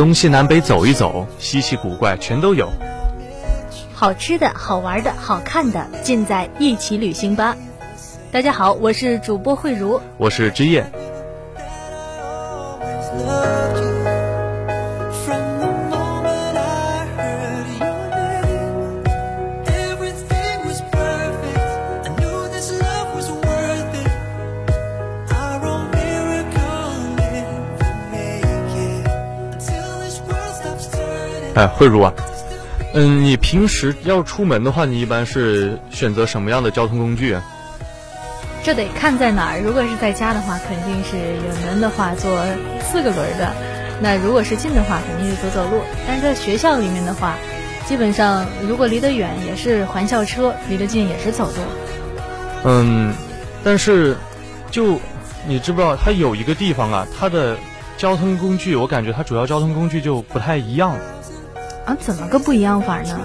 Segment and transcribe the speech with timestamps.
[0.00, 2.70] 东西南北走一走，稀奇古怪全都有。
[3.92, 7.54] 好吃的、好玩的、好看的，尽在一起旅行吧。
[8.32, 10.90] 大家好，我是主播慧茹，我是之夜。
[31.60, 32.10] 哎，慧茹啊，
[32.94, 37.36] 嗯，你平时要出门的话，你一般是选择什么样的交通工具？
[38.64, 39.60] 这得看在哪儿。
[39.60, 42.42] 如果是在家的话，肯定是有门的话坐
[42.80, 43.52] 四个轮的；
[44.00, 45.82] 那如果是近的话，肯定是走走路。
[46.08, 47.34] 但是在学校里面的话，
[47.86, 51.56] 基本上如果离得远也是环校车，离得近也是走路。
[52.64, 53.12] 嗯，
[53.62, 54.16] 但是
[54.70, 54.98] 就
[55.46, 57.58] 你知不知道，它有一个地方啊，它的
[57.98, 60.96] 交通工具，我感觉它主要交通工具就不太一样。
[61.84, 63.18] 啊，怎么个不一样法呢？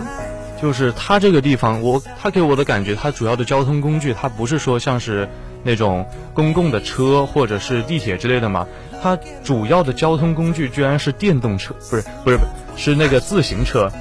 [0.62, 5.28] 就是它这个地方，我它给我的感觉，它主要的交通工具，它不是说像是
[5.64, 8.66] 那种公共的车或者是地铁之类的嘛，
[9.04, 12.40] 它主要的交通工具居然是电动车，不是不是
[12.78, 13.92] 是那个自行车。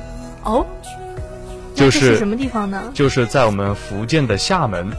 [0.44, 0.64] 哦，
[1.74, 2.84] 就是什么地方呢？
[2.94, 4.91] 就是在我们福建的厦门。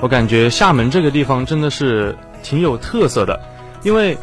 [0.00, 3.40] 我感觉厦门这个地方真的是挺有特色的，
[3.84, 4.18] 因为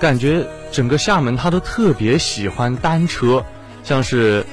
[0.00, 0.44] 感觉。
[0.74, 3.44] 整个厦门，他都特别喜欢单车，
[3.84, 4.44] 像是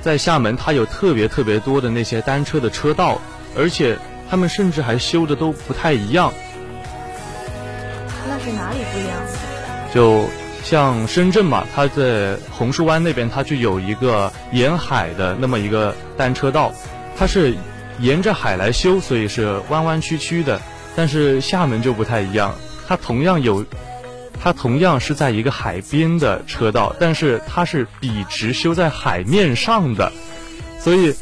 [0.00, 3.20] 在厦门，它有特别特别多的那些单车的车道，
[3.54, 3.98] 而且
[4.30, 6.32] 他们甚至还修的都不太一样。
[8.26, 9.18] 那是哪里不一样？
[9.92, 10.26] 就
[10.62, 16.72] 像深圳嘛，它在红树湾那边，它就有一个沿海的那么一个单车道，
[17.18, 17.54] 它是
[18.00, 20.58] 沿着海来修，所以是弯弯曲曲的。
[20.96, 22.54] 但是厦门就不太一样，
[22.88, 23.62] 它同样有。
[24.42, 30.12] 它同样是在一个海边的车道，但是它是笔直修在海面上的，
[30.78, 31.14] 所以，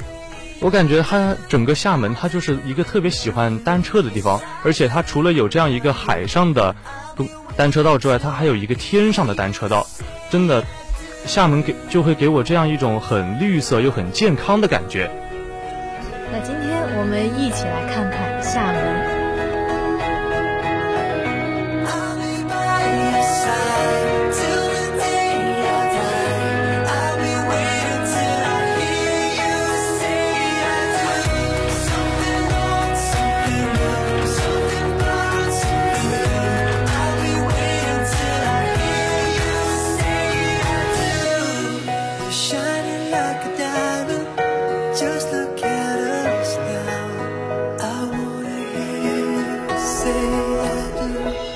[0.60, 6.75] 我感觉它整个厦门它就是一个特别喜欢单车的地方，而且它除了有这样一个海上的
[7.56, 9.86] 单车道之外，它还有一个天上的单车道，
[10.31, 10.65] 真的，
[11.26, 15.10] 厦门给就会给我这样一种很绿色又很健康的感觉。
[16.32, 19.11] 那今天我们一起来看看厦门。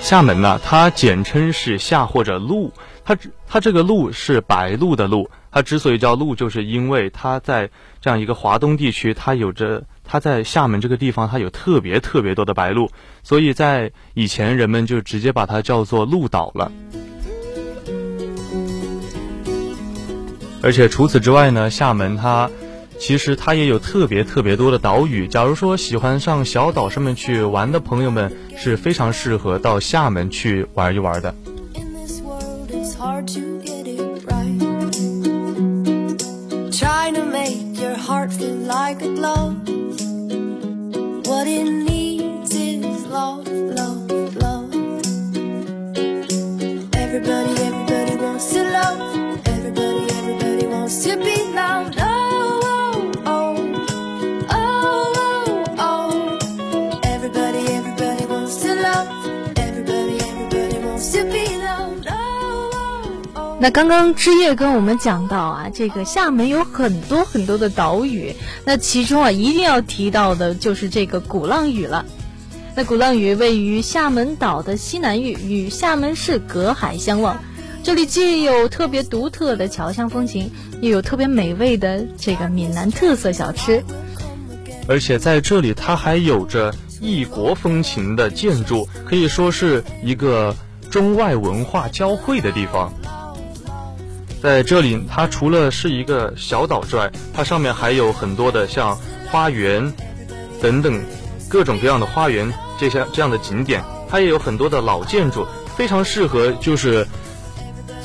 [0.08, 2.72] 厦门呢，它简称是厦或者路，
[3.04, 3.18] 它
[3.48, 7.68] 它这个路是白鹭的鹭，它之所以叫鹭，就是因为它在
[8.00, 12.88] 这样一个华东地区，它有着它在厦门这个地方，它有特别特别多的白鹭，
[13.24, 16.70] 所以在以前人们就直接把它叫做鹭岛了。
[20.62, 22.48] 而且除此之外呢，厦门它。
[22.98, 25.28] 其实它也有特别特别多的岛屿。
[25.28, 31.34] 假如说喜欢上小岛上面去玩的朋友们，是非常适合到厦门去玩一玩的。
[63.66, 68.32] 那刚刚之夜跟我们讲到啊，这个厦门有很多很多的岛屿，
[68.64, 72.06] 那其中啊一定要提到的就是这个鼓浪屿了。
[72.76, 77.42] 那鼓浪屿位于厦门岛的西南隅，与厦门市隔海相望。
[77.82, 80.48] 这里既有特别独特的侨乡风情，
[80.80, 83.82] 又有特别美味的这个闽南特色小吃。
[84.86, 90.54] 而且在这里，它还有着异国风情的建筑，可以说是一个
[90.88, 92.92] 中外文化交汇的地方。
[94.42, 98.98] 在这里，它除了是一个小岛之外，它上面还有很多的像
[99.30, 99.92] 花园
[100.60, 101.02] 等等
[101.48, 105.46] 各种各样的花园这些这样的景点，它也有很多的老建筑，
[105.76, 107.06] 非常适合就是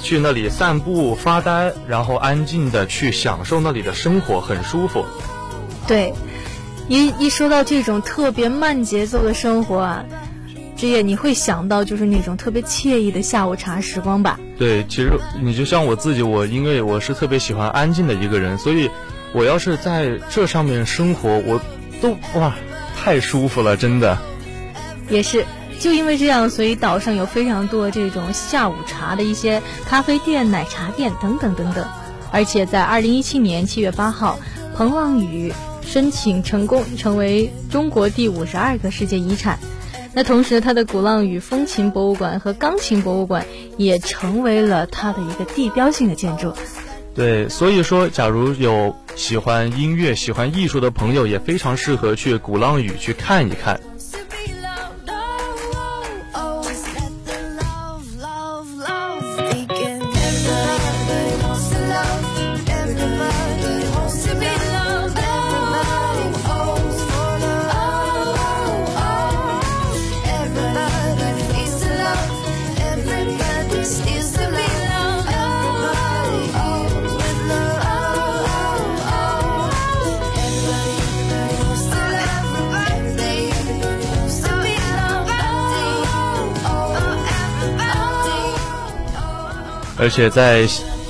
[0.02, 5.06] 去那里散步发呆，然后安静的去享受那里的生活，很舒服。
[5.86, 6.14] 对，
[6.88, 10.06] 一一说到这种特别慢节奏的生活啊。
[10.82, 14.40] 之夜，你会想到就是那种特别惬意的下午茶时光吧？
[14.58, 18.90] 对，其实你就像我自己，我因为我是特别喜欢安静的一个人，所以
[19.32, 21.62] 我要是在这上面生活，我
[22.02, 22.56] 都哇，
[22.98, 24.18] 太舒服了，真的。
[25.08, 25.46] 也是，
[25.80, 31.86] 就因为这样，所以岛上有非常多这种下午茶的一些咖啡店、奶茶店等等等等。
[32.32, 34.40] 而且在二零一七年七月八号，
[34.76, 39.60] 彭浪屿申请成功，成为中国第五十二个世界遗产。
[40.14, 43.46] 那同时，它的鼓浪屿风琴博物馆和钢琴博物馆
[43.78, 46.54] 也成为了它的一个地标性的建筑。
[47.14, 53.80] 对，所以说，假如有喜欢音乐、喜欢艺术的朋友，也非常适合去鼓浪屿去看一看。
[90.02, 90.66] 而且在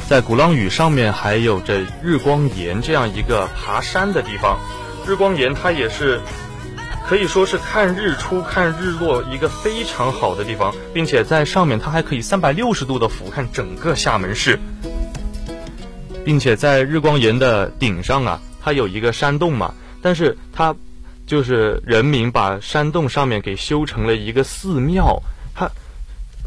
[0.09, 4.59] 在鼓浪屿上面还有着日光岩这样一个爬山的地方，
[5.07, 6.19] 日光岩它也是
[7.07, 14.59] 可以说是看日出看日落一个非常好的地方，并且在上面它还可以三百六十度的俯瞰整个厦门市，
[16.25, 20.75] 并且在日光岩的顶上啊，它有一个山洞嘛，但是它
[21.25, 25.23] 就是人民把山洞上面给修成了一个寺庙，
[25.55, 25.71] 它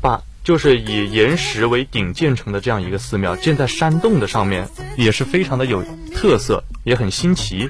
[0.03, 0.21] 把。
[0.45, 5.83] 就是以岩石为顶建成的这样一个寺庙，建在山洞的上面，也是非常的有
[6.15, 7.69] 特色，也很新奇。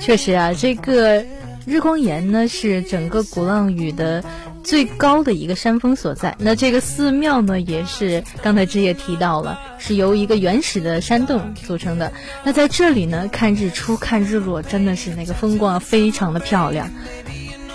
[0.00, 1.24] 确实啊，这个
[1.66, 4.22] 日光岩呢是整个鼓浪屿的
[4.62, 6.36] 最高的一个山峰所在。
[6.38, 12.12] 那这个寺庙呢，也是刚才志也提到了，是由一个原始的山洞组成的。
[12.44, 16.88] 那在这里呢，看日出、看日落，真的是那个风光非常的漂亮。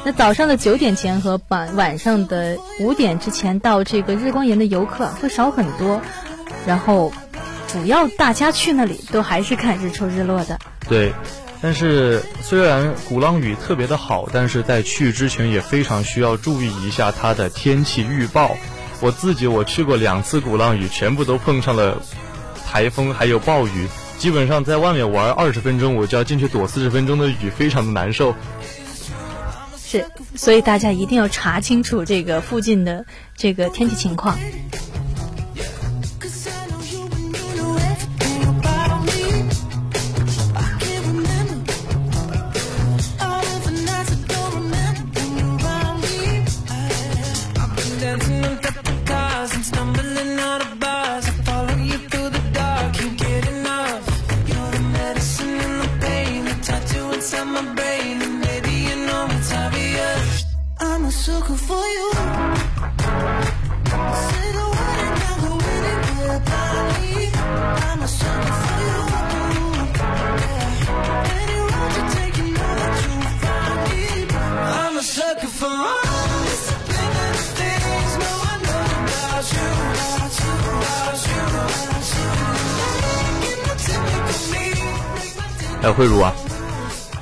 [0.03, 6.01] 那早上的九点前和晚晚上的五点之前到这个日光岩的游客会少很多，
[6.65, 7.13] 然后
[7.67, 10.57] 主要大家去那里都还是看日出日落的。
[10.89, 11.13] 对，
[11.61, 18.57] 但是虽然鼓浪屿特别的好，但是在去之前也非常需要注意一下它的天气预报。
[19.01, 22.01] 我自己我去过两次鼓浪屿，全部都碰上了
[22.67, 23.87] 台风还有暴雨，
[24.17, 28.33] 基本上在外面玩二十分钟，我就要进去躲四十分钟的雨，非常的难受。
[29.91, 30.05] 是，
[30.35, 33.05] 所以大家一定要查清楚这个附近的
[33.35, 34.37] 这个天气情况。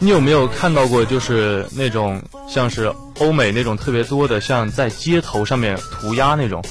[0.10, 6.66] 你有没有看到过，就是那种像是欧美那种特别多的，像在街头上面涂鸦那种？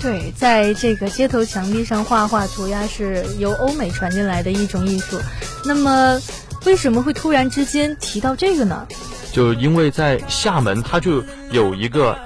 [0.00, 5.18] 对，在这个街头墙壁上画画涂鸦是由欧美传进来的一种艺术。
[5.64, 6.22] 那么，
[6.66, 8.86] 为什么会突然之间提到这个呢？
[9.32, 11.20] 就因为在厦门，它就
[11.50, 12.16] 有一个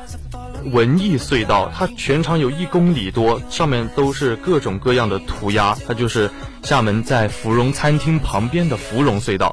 [0.67, 5.75] 文艺隧道，它全长有一公里多，上面都是各种各样的涂鸦。
[5.89, 6.31] 它就是
[6.63, 9.52] 厦门在芙蓉餐厅旁边的芙蓉隧道，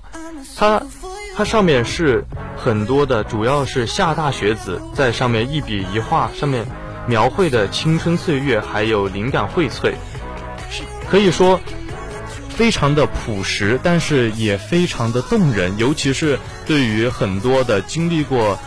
[0.60, 0.84] 它
[1.38, 2.26] 它上面是
[2.58, 6.66] 很多的，主要是厦大学子在上面一笔一画，上面
[7.08, 9.94] 描绘的青春岁月还有灵感荟萃，
[11.10, 11.60] 可以说。
[12.50, 18.60] 非常的朴实，但是也非常的动人，尤其是对于很多的经历过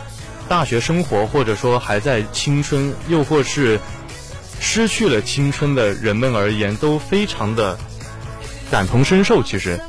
[0.49, 3.79] 大学生活，或者说还在青春，又或是
[4.59, 7.77] 失去了青春的人们而言，都非常的
[8.71, 9.43] 感同身受。
[9.43, 9.79] 其实，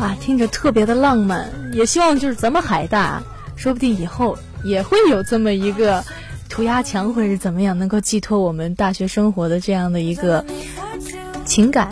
[0.00, 3.22] 啊，听着特别的浪漫，也希望就是咱们海大，
[3.54, 6.02] 说不定以后也会有这么一个
[6.48, 10.42] 涂鸦墙，或者怎么样，能够寄托我们大学生活的这样的一个
[11.44, 11.90] 情感。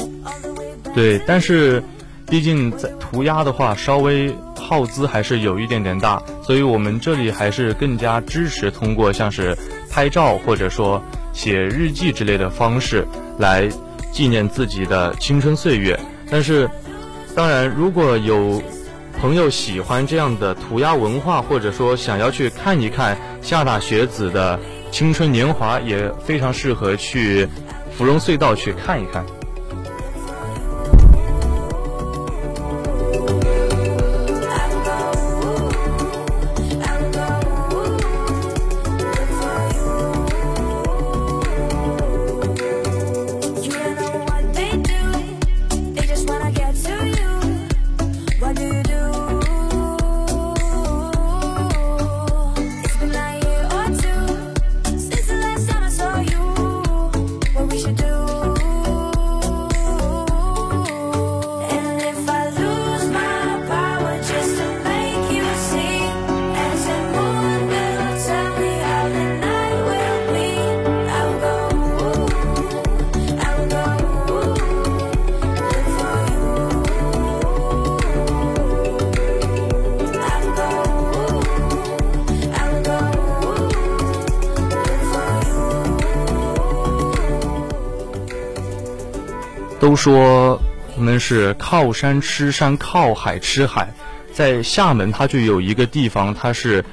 [0.94, 1.82] 对，但是，
[2.26, 9.54] 毕竟在涂鸦的话，稍微耗资还是有一点点大，所以我们这里还是更加支持通过像是
[9.90, 11.02] 拍照或者说
[11.34, 13.06] 写日记之类的方式
[13.38, 13.68] 来
[14.12, 15.98] 纪念自己的青春岁月。
[16.30, 16.68] 但是，
[17.38, 18.60] 当然，如果有
[19.20, 24.58] 朋友喜欢这样的涂鸦文化，或者说想要去看一看厦大学子的
[24.90, 27.46] 青春年华，也非常适合去
[27.96, 29.24] 芙蓉隧道去看一看。
[89.88, 90.60] 都说
[90.96, 93.90] 我们是靠山吃山，靠海吃海。
[94.34, 96.84] 在厦门，它就有一个地方，它是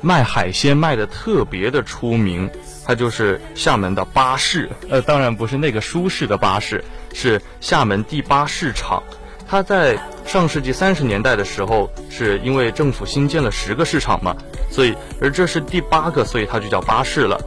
[0.00, 2.48] 卖海鲜卖的特别的出名，
[2.84, 4.70] 它就是厦门的巴士。
[4.88, 9.02] 呃，当然不是那个舒适的巴士，是厦门第八市场。
[9.48, 14.36] 它在上世纪三十年代的时候，是因为政府新建了十个市场嘛，
[14.70, 17.40] 所以而这是第八个，所以它就叫巴士了。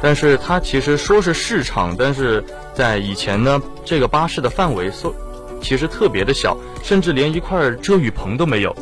[0.00, 2.44] 但是它其实说是市场，但是
[2.74, 5.14] 在以前呢，这个巴士的范围所
[5.62, 8.74] 其实特别的小，甚至连一块遮雨棚都没有。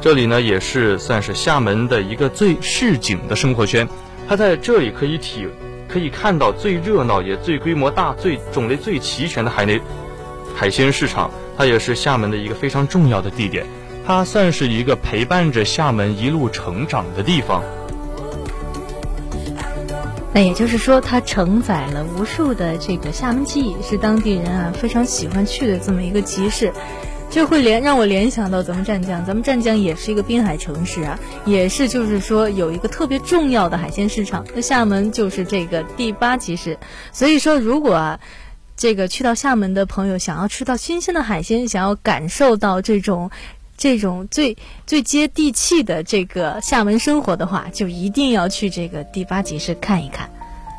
[0.00, 3.86] 这里呢也是算是厦门的一个最市井的生活圈，
[4.28, 5.46] 它在这里可以体
[5.86, 9.80] 可以看到最热闹也最规模大、最种类最齐全的海内
[10.56, 13.64] 海鲜市场，它也是厦门的一个非常重要的地点，
[14.06, 17.62] 它算是一个陪伴着厦门一路成长的地方。
[20.34, 26.72] 那也就是说，它承载了无数的这个厦门记忆，是当地人啊非常喜欢去的这么一个集市，
[27.28, 34.46] 就会联让我联想到咱们湛江，咱们湛江也是一个滨海城市啊，也是就是说有一个特别重要的海鲜市场。
[34.54, 36.78] 那厦门就是这个第八集市，
[37.12, 38.20] 所以说如果啊，
[38.74, 43.30] 这个去到厦门的朋友想要吃到新鲜的海鲜，想要感受到这种。
[43.82, 50.30] 这种最最接地气的这个厦门生活的话，就一定要去这个第八集市看一看。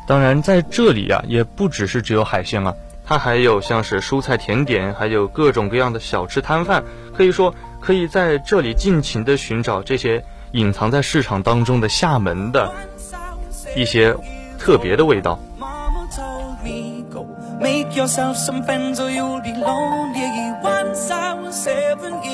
[0.06, 6.82] 当然，在这里啊，也不只是只有海鲜啊，它还有像是蔬菜甜点，还有各种各样的小吃摊贩。
[7.14, 12.72] 可以说，可以在这里尽情的寻找这些隐藏在市场当中的厦门的
[13.76, 14.16] 一些
[14.58, 15.38] 特别的味道。
[17.60, 20.54] Make yourself some friends or you'll be lonely.
[20.62, 22.33] Once I was seven years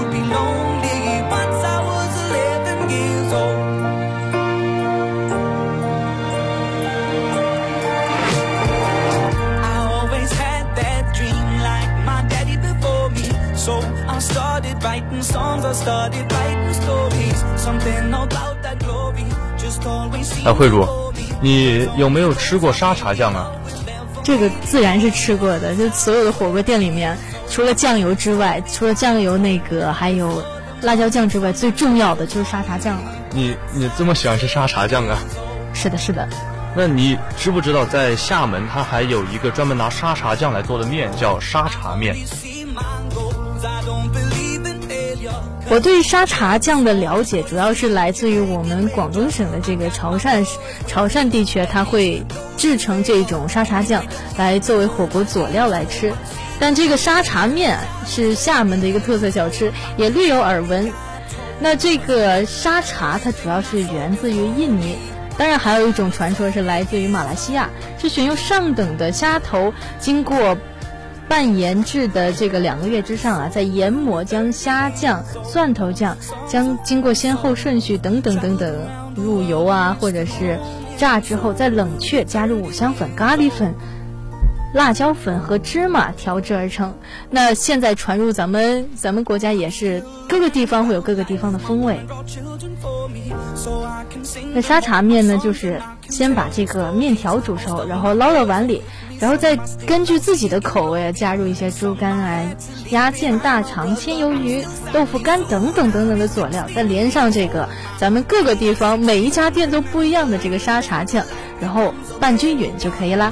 [15.21, 19.25] started writing songs i started writing stories something about that glory
[19.57, 20.87] just always 哎慧茹
[21.41, 23.51] 你有没有吃过沙茶酱啊
[24.23, 27.17] 这个自然是吃过的，就所有的火锅店里面，
[27.49, 30.43] 除了酱油之外，除了酱油那个还有
[30.81, 33.11] 辣椒酱之外，最重要的就是沙茶酱了。
[33.31, 35.17] 你你这么喜欢吃沙茶酱啊？
[35.73, 36.29] 是的，是的。
[36.75, 42.15] 那你知不知道，在厦门它还有一个专门拿沙茶酱来做的面，叫沙茶面。
[45.71, 50.45] 我对沙茶酱的了解，主要是来自于我们广东省的这个潮汕
[50.85, 52.25] 潮汕地区，它会
[52.57, 54.03] 制成这种沙茶酱
[54.37, 56.11] 来作为火锅佐料来吃。
[56.59, 60.91] 但这个沙茶面是厦门的一个特色小吃，也略有耳闻。
[61.61, 64.97] 那这个沙茶它主要是源自于印尼，
[65.37, 70.57] 当然还有一种传说是来自于马来西亚，是选用上等的虾头，经过。
[71.31, 78.75] 半研制的这个两个月之上啊，在研磨将虾酱、蒜头酱将经过先后顺序等等等等
[79.15, 80.59] 入油啊，或者是
[80.97, 83.73] 炸之后再冷却，加入五香粉、咖喱粉。
[84.73, 86.95] 辣椒粉和芝麻调制而成。
[87.29, 91.99] 那现在传入咱们咱们国家也是各个地方会有各个地方的风味。
[94.53, 98.81] 那沙茶面呢，就是先把这个面条煮熟，然后捞到碗里，
[99.19, 102.43] 然后再根据自己的口味加入一些猪肝啊、
[102.89, 111.25] 鸭腱、大肠、鲜鱿鱼、豆腐干等等等等的佐料，再连上这个咱们各个地方每一家店都不一样的这个沙茶酱，
[111.59, 113.31] 然后拌均匀就可以啦。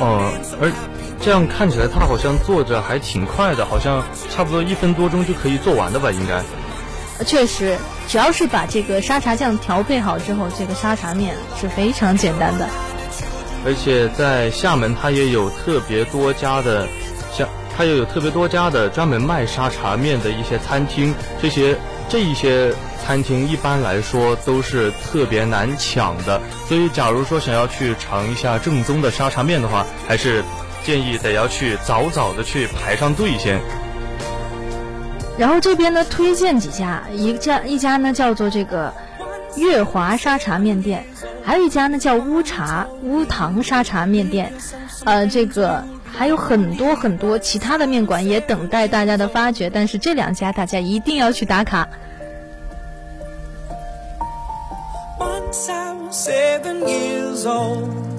[0.00, 0.72] 哦，而
[1.20, 6.10] 这样看起来，他好像做着还挺快的，好像差不多一分多钟就可以做完的吧？
[6.10, 6.42] 应该。
[7.24, 7.76] 确实，
[8.08, 12.66] 只要是把这个沙茶酱调配好之后，这个沙茶面是非常简单的。
[13.66, 16.88] 而且在厦门，它也有特别多家的，
[17.30, 21.76] 像它也有特别多家的专门卖沙茶面的一些餐厅，这些
[22.10, 22.74] 这一些。
[23.02, 30.44] 餐厅一般来说都是特别难抢的，所以假如说想要去尝一下正宗的沙茶面的话，还是
[30.84, 33.58] 建议得要去早早的去排上队先。
[35.38, 38.94] 然后这边呢推荐几家，一家一家呢叫做这个
[39.56, 41.04] 月华沙茶面店，
[41.42, 44.52] 还有一家呢叫乌茶乌糖沙茶面店，
[45.04, 51.88] 呃，这个还有很多很多其他的面馆也等待大家的发掘，但是这两家大家一定要去打卡。
[56.10, 58.09] seven years old.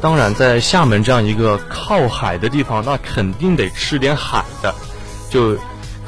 [0.00, 4.74] 当然，在厦门这样一个靠海的地方，那肯定得吃点海的。
[5.28, 5.54] 就，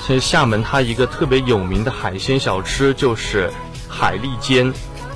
[0.00, 3.52] 其实厦门它一个特别有名的海鲜小吃就是
[3.88, 4.72] 海蛎煎，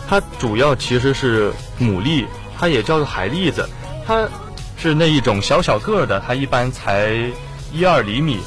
[0.07, 2.27] 它主要其实是牡蛎，
[2.59, 3.67] 它也叫做海蛎子，
[4.07, 4.29] 它
[4.77, 7.17] 是那一种小小个的，它一般才
[7.73, 8.41] 一二厘米，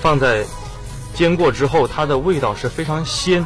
[0.00, 0.44] 放在
[1.12, 3.44] 煎过之后，它的味道是非常鲜，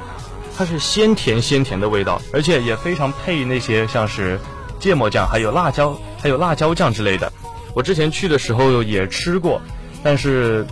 [0.56, 4.38] 它是鲜甜鲜甜的味道，而且也非常配那些像是
[4.78, 5.98] 芥末酱，还有辣椒。
[6.26, 7.32] 还有辣椒酱之类的，
[7.72, 9.62] 我之前去的时候也吃过，
[10.02, 10.66] 但是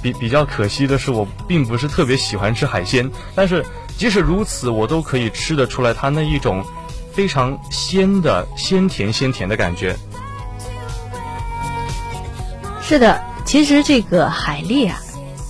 [0.00, 3.10] 比比较可惜的是，我并不是特别喜欢吃海鲜。
[3.34, 3.62] 但是
[3.98, 6.64] 即使如此，我都可以吃得出来它那一种
[7.12, 9.94] 非常鲜的鲜甜鲜甜的感觉。
[12.80, 14.98] 是的，其实这个海蛎啊。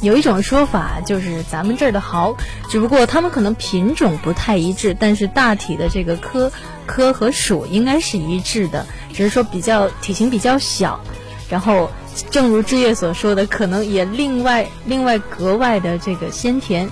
[0.02, 2.36] 有一种说法就是咱们这儿的蚝，
[2.68, 6.52] 只不过它们可能品种不太一致，但是大体的这个科
[6.84, 11.00] 科和属应该是一致的，只是说比较体型比较小。
[11.48, 11.90] 然后，
[12.30, 16.88] 正如志月所说的，可能也另外另外格外的这个鲜甜。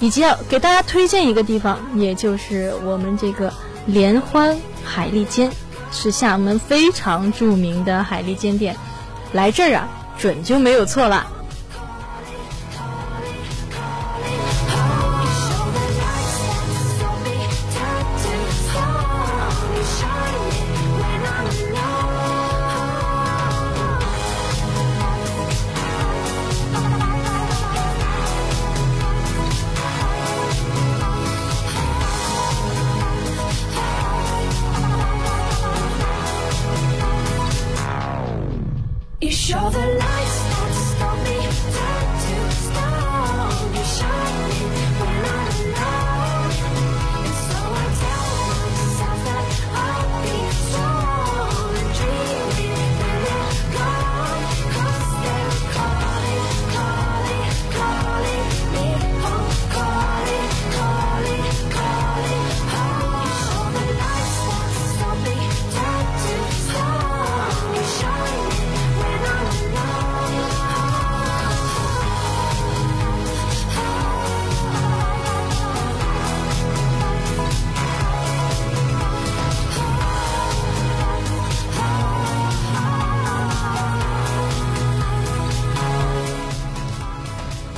[0.00, 3.52] 以及要给大家推荐一个地方，也就是我们这个
[3.84, 5.50] 联欢海蛎煎，
[5.90, 8.76] 是厦门非常著名的海蛎煎店，
[9.32, 11.26] 来这儿啊准就没有错了。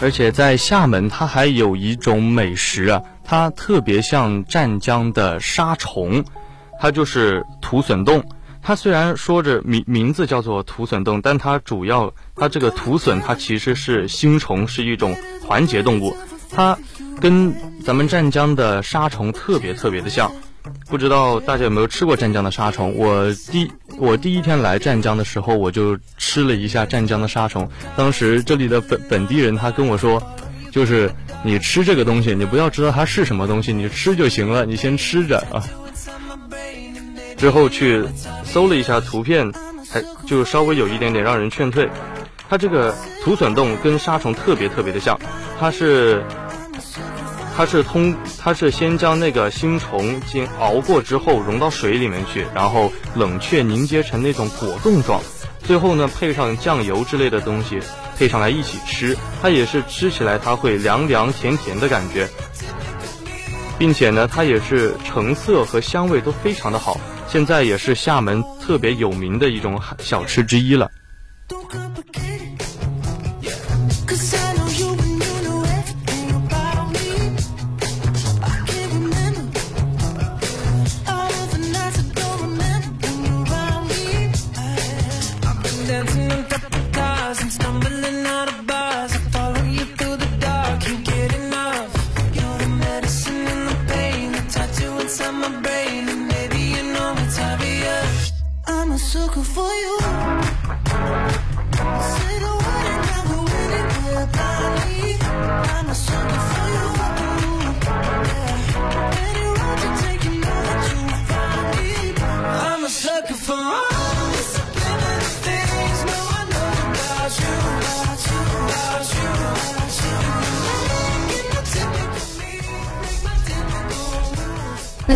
[0.02, 6.24] 而且在厦门，它还有一种美食啊，它特别像湛江的沙虫，
[6.80, 8.24] 它就是土笋冻。
[8.62, 15.14] 它虽然说着名名字叫做土笋冻，但它主要它这个土笋它其实是星虫，是一种
[15.46, 16.16] 环节动物。
[16.50, 16.78] 它
[17.20, 20.32] 跟咱们湛江的沙虫特别特别的像。
[20.88, 22.92] 不知道大家有没有吃过湛江的沙虫？
[22.96, 27.68] 我第我第一天来湛江的时候，我就吃了一下湛江的沙虫。
[27.96, 30.22] 当时这里的本本地人他跟我说，
[30.70, 31.10] 就是
[31.42, 35.62] 你吃这个东西，你不要知道它是什么东西，你吃就行了，你先吃着啊。
[37.36, 38.04] 之后去
[38.44, 39.52] 搜了一下图片，
[39.90, 41.88] 还就稍微有一点点让人劝退。
[42.48, 45.18] 它这个土笋冻跟沙虫特别特别的像，
[45.58, 46.22] 它是。
[47.60, 55.20] 它是通，它是先将那个星虫经熬过之后融到水里面去，然后冷却凝结成那种果冻状，
[55.62, 57.78] 最后呢配上酱油之类的东西
[58.16, 62.26] 配上来一起吃，它也是吃起来它会凉凉甜甜的感觉，
[63.78, 70.90] 并且呢它也是成色和香味都非常的好，现在也是厦门特别有名的一种小吃之一了。
[87.58, 87.99] 那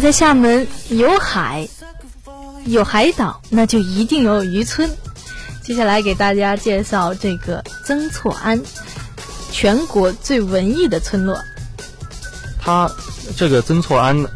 [0.04, 1.66] 在厦门有海，
[2.66, 4.90] 有海岛，那就一定有渔村。
[5.62, 8.62] 接下来给大家介绍这个曾厝垵，
[9.50, 11.40] 全国最文艺的村落。
[12.60, 12.92] 它
[13.34, 14.28] 这个曾厝垵，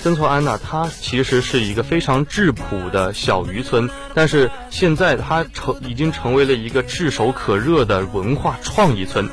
[0.00, 9.28] 曾厝垵呢，它其实是一个非常质朴的小渔村，但是现在它成已经成为了一个炙手可热的文化创意村。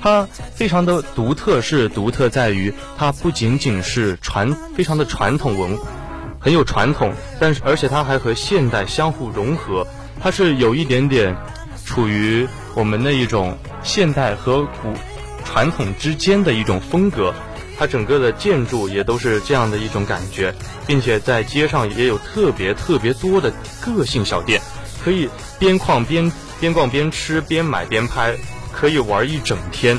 [0.00, 5.78] 它非常的独特，是独特在于它不仅仅是传非常的传统文，
[6.38, 9.86] 很有传统，但是而且它还和现代相互融合，
[10.20, 11.36] 它是有一点点
[11.84, 14.92] 处于我们那一种现代和古
[15.44, 17.34] 传统之间的一种风格，
[17.78, 20.54] 它整个的建筑也都是这样的一种感觉，
[20.86, 24.60] 并且在街上也有特别特别多的个性小店，
[25.02, 26.30] 可以边逛边
[26.60, 28.36] 边逛边吃边买边拍。
[28.78, 29.98] 可以玩一整天。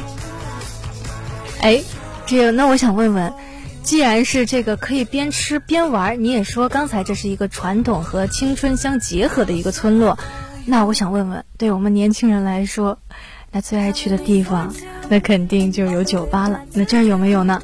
[1.59, 1.83] 哎，
[2.25, 3.33] 这个那我想问问，
[3.83, 10.17] 既然是这个可以边吃边玩，你也说刚才这是一个传统和青春相结合的一个村落，
[10.65, 12.99] 那我想问问，对我们年轻人来说，
[13.51, 14.73] 那最爱去的地方，
[15.09, 16.61] 那肯定就有酒吧了。
[16.71, 17.61] 那这儿有没有呢？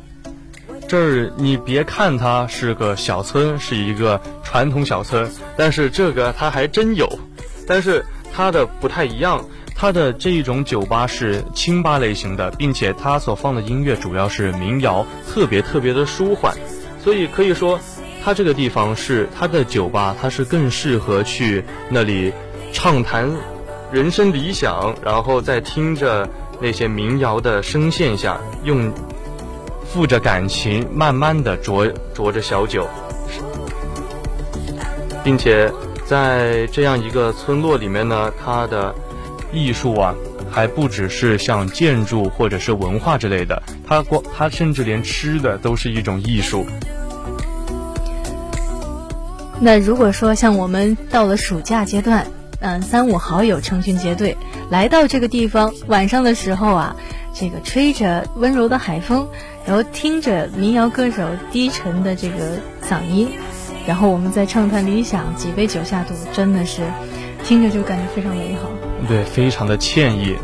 [0.85, 7.07] 这儿你别看它是个小村，是一个传统小村，但是这个它还真有，
[7.65, 9.45] 但是它的不太一样。
[9.77, 16.55] 它的这一种酒吧是清吧类型的，并且它所放的音乐主要是民谣，特别特别的舒缓，
[17.03, 17.77] 所以可以说，
[18.23, 22.31] 它这个地方是它的酒吧，它是更适合去那里
[22.71, 23.29] 畅谈
[23.91, 26.27] 人生理想，然后在听着
[26.61, 28.89] 那些民谣的声线下，用
[29.85, 32.87] 附着感情，慢慢的酌酌着小酒，
[35.21, 35.69] 并且
[36.05, 38.95] 在这样一个村落里面呢，它的。
[39.55, 40.13] 艺术啊，
[40.51, 46.65] 还不只是像建筑或者是文化之类的，它光它甚至连吃的都是一种艺术。
[49.59, 52.27] 那如果说像我们到了暑假阶段，
[52.59, 54.35] 嗯，三五好友成群结队
[54.69, 56.95] 来到这个地方，晚上的时候啊，
[57.33, 59.27] 这个吹着温柔的海风，
[59.65, 63.29] 然后听着民谣歌手低沉的这个嗓音，
[63.87, 66.81] 然后我们再畅谈理想，几杯酒下肚，真的是
[67.45, 68.71] 听着就感觉非常美好。
[69.07, 70.35] 对，非常的惬意。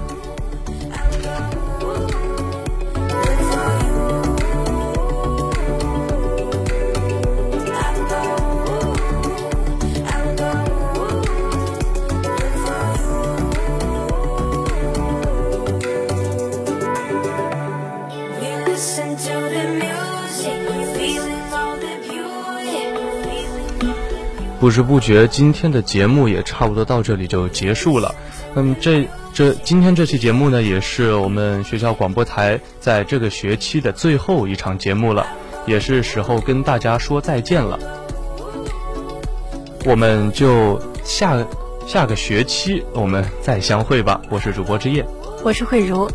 [24.61, 28.13] 不知不觉，今天的节目也差不多到这里就结束了。
[28.53, 35.25] 那么这这今天这期节目呢，也是我们学校广播台在这个学期的最后一场节目了，
[35.65, 37.79] 也是时候跟大家说再见了。
[39.83, 41.43] 我们就下
[41.87, 44.21] 下个学期我们再相会吧。
[44.29, 45.03] 我是主播之夜，
[45.43, 46.07] 我是慧茹。